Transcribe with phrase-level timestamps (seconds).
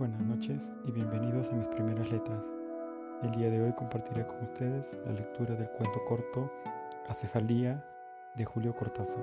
[0.00, 2.42] Buenas noches y bienvenidos a mis primeras letras.
[3.22, 6.50] El día de hoy compartiré con ustedes la lectura del cuento corto
[7.06, 7.84] Acefalía
[8.34, 9.22] de Julio Cortázar.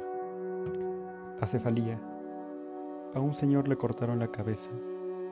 [1.42, 2.00] Acefalía.
[3.16, 4.70] A un señor le cortaron la cabeza,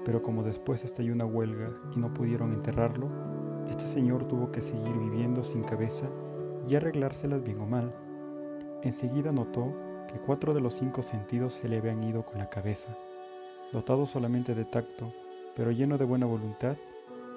[0.04, 3.08] pero como después estalló una huelga y no pudieron enterrarlo,
[3.70, 6.08] este señor tuvo que seguir viviendo sin cabeza
[6.68, 7.94] y arreglárselas bien o mal.
[8.82, 9.72] Enseguida notó
[10.08, 12.98] que cuatro de los cinco sentidos se le habían ido con la cabeza.
[13.72, 15.14] Dotado solamente de tacto,
[15.55, 16.76] pero lleno de buena voluntad,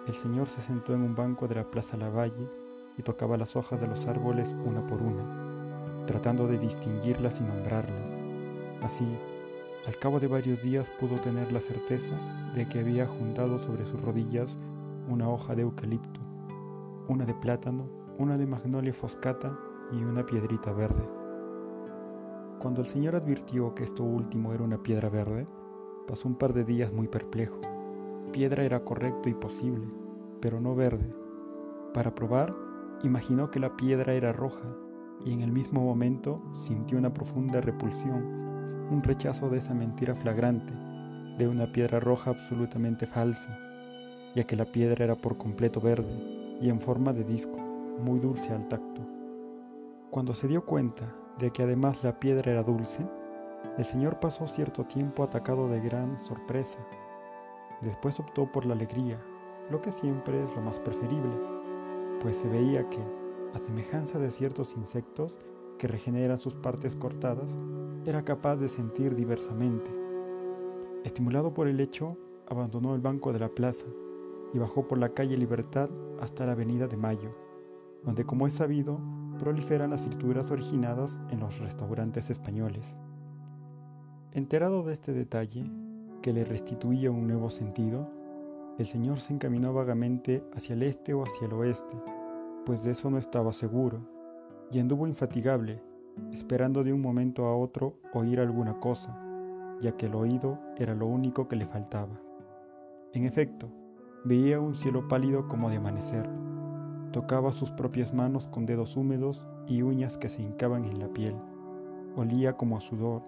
[0.06, 2.48] el Señor se sentó en un banco de la Plaza Lavalle
[2.96, 8.16] y tocaba las hojas de los árboles una por una, tratando de distinguirlas y nombrarlas.
[8.82, 9.06] Así,
[9.86, 12.16] al cabo de varios días pudo tener la certeza
[12.54, 14.58] de que había juntado sobre sus rodillas
[15.08, 16.20] una hoja de eucalipto,
[17.06, 17.88] una de plátano,
[18.18, 19.56] una de magnolia foscata
[19.92, 21.08] y una piedrita verde.
[22.58, 25.46] Cuando el Señor advirtió que esto último era una piedra verde,
[26.08, 27.60] pasó un par de días muy perplejo
[28.32, 29.86] piedra era correcto y posible,
[30.40, 31.12] pero no verde.
[31.94, 32.54] Para probar,
[33.02, 34.76] imaginó que la piedra era roja
[35.24, 38.24] y en el mismo momento sintió una profunda repulsión,
[38.90, 40.72] un rechazo de esa mentira flagrante,
[41.38, 43.58] de una piedra roja absolutamente falsa,
[44.34, 47.56] ya que la piedra era por completo verde y en forma de disco,
[48.00, 49.02] muy dulce al tacto.
[50.10, 53.06] Cuando se dio cuenta de que además la piedra era dulce,
[53.76, 56.78] el señor pasó cierto tiempo atacado de gran sorpresa
[57.82, 59.20] Después optó por la alegría,
[59.70, 61.36] lo que siempre es lo más preferible,
[62.20, 63.00] pues se veía que,
[63.54, 65.38] a semejanza de ciertos insectos
[65.78, 67.56] que regeneran sus partes cortadas,
[68.04, 69.90] era capaz de sentir diversamente.
[71.04, 72.16] Estimulado por el hecho,
[72.48, 73.86] abandonó el banco de la plaza
[74.52, 75.90] y bajó por la calle Libertad
[76.20, 77.36] hasta la avenida de Mayo,
[78.02, 78.98] donde como es sabido,
[79.38, 82.94] proliferan las frituras originadas en los restaurantes españoles.
[84.32, 85.64] Enterado de este detalle,
[86.22, 88.08] que le restituía un nuevo sentido,
[88.78, 91.96] el Señor se encaminó vagamente hacia el este o hacia el oeste,
[92.64, 94.00] pues de eso no estaba seguro,
[94.70, 95.82] y anduvo infatigable,
[96.32, 99.18] esperando de un momento a otro oír alguna cosa,
[99.80, 102.20] ya que el oído era lo único que le faltaba.
[103.12, 103.68] En efecto,
[104.24, 106.28] veía un cielo pálido como de amanecer,
[107.12, 111.34] tocaba sus propias manos con dedos húmedos y uñas que se hincaban en la piel,
[112.16, 113.22] olía como a sudor,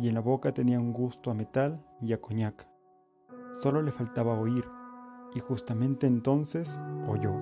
[0.00, 2.68] y en la boca tenía un gusto a metal y a coñac.
[3.62, 4.64] Solo le faltaba oír,
[5.34, 7.32] y justamente entonces oyó.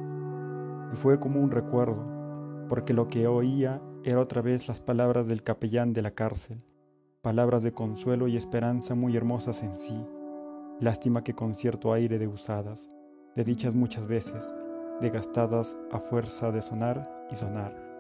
[0.93, 5.43] Y fue como un recuerdo, porque lo que oía era otra vez las palabras del
[5.43, 6.63] capellán de la cárcel,
[7.23, 10.07] palabras de consuelo y esperanza muy hermosas en sí,
[10.81, 12.91] lástima que con cierto aire de usadas,
[13.35, 14.55] de dichas muchas veces,
[15.01, 17.96] de gastadas a fuerza de sonar y sonar.